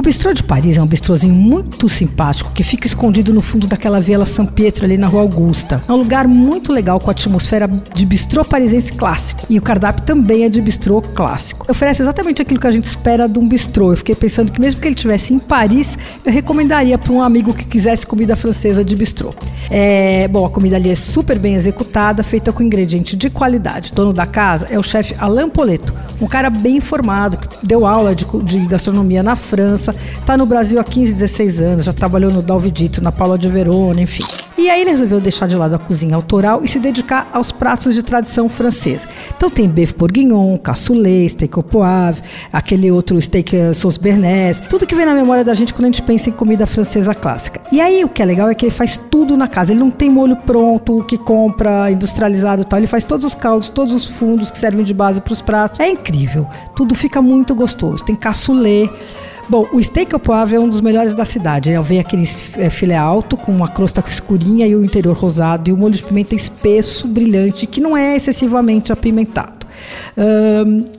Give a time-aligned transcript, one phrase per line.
[0.00, 4.00] O Bistrô de Paris é um bistrozinho muito simpático que fica escondido no fundo daquela
[4.00, 5.82] Vila São Pietro ali na Rua Augusta.
[5.86, 9.44] É um lugar muito legal com a atmosfera de bistrô parisiense clássico.
[9.50, 11.70] E o cardápio também é de bistrô clássico.
[11.70, 13.92] Oferece exatamente aquilo que a gente espera de um bistrô.
[13.92, 17.52] Eu fiquei pensando que mesmo que ele estivesse em Paris, eu recomendaria para um amigo
[17.52, 19.34] que quisesse comida francesa de bistrô.
[19.70, 23.92] É, bom, a comida ali é super bem executada, feita com ingrediente de qualidade.
[23.92, 25.92] O dono da casa é o chefe Alain Poleto,
[26.22, 30.46] um cara bem informado, que deu aula de, de gastronomia na França França, está no
[30.46, 34.24] Brasil há 15, 16 anos, já trabalhou no Dalvidito, na Paula de Verona, enfim.
[34.58, 37.94] E aí ele resolveu deixar de lado a cozinha autoral e se dedicar aos pratos
[37.94, 39.08] de tradição francesa.
[39.34, 42.22] Então tem beef bourguignon, cassoulet, steak au poivre,
[42.52, 45.88] aquele outro steak eh, sauce bernaise, tudo que vem na memória da gente quando a
[45.88, 47.58] gente pensa em comida francesa clássica.
[47.72, 49.72] E aí o que é legal é que ele faz tudo na casa.
[49.72, 52.78] Ele não tem molho pronto que compra industrializado e tal.
[52.78, 55.80] Ele faz todos os caldos, todos os fundos que servem de base para os pratos.
[55.80, 56.46] É incrível.
[56.76, 58.04] Tudo fica muito gostoso.
[58.04, 58.90] Tem cassoulet.
[59.50, 61.72] Bom, o steak au poivre é um dos melhores da cidade.
[61.72, 61.82] Né?
[61.82, 62.22] Vem aquele
[62.56, 66.04] é, filé alto com uma crosta escurinha e o interior rosado e o molho de
[66.04, 69.59] pimenta espesso, brilhante, que não é excessivamente apimentado.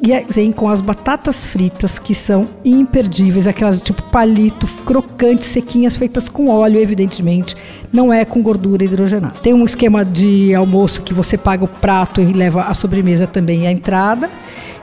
[0.01, 6.27] E vem com as batatas fritas, que são imperdíveis, aquelas tipo palito, crocantes, sequinhas, feitas
[6.27, 7.55] com óleo, evidentemente,
[7.91, 9.35] não é com gordura hidrogenada.
[9.41, 13.63] Tem um esquema de almoço que você paga o prato e leva a sobremesa também
[13.63, 14.29] e a entrada.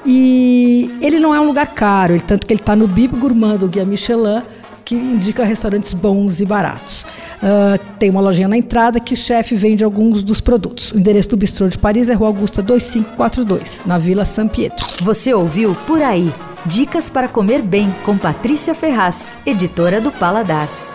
[0.06, 3.68] E ele não é um lugar caro, tanto que ele está no Bib Gourmand do
[3.68, 4.42] Guia Michelin,
[4.88, 7.02] que indica restaurantes bons e baratos.
[7.42, 10.92] Uh, tem uma lojinha na entrada que o chefe vende alguns dos produtos.
[10.92, 14.86] O endereço do Bistrô de Paris é Rua Augusta 2542, na Vila São Pietro.
[15.02, 16.32] Você ouviu Por Aí.
[16.64, 20.87] Dicas para comer bem com Patrícia Ferraz, editora do Paladar.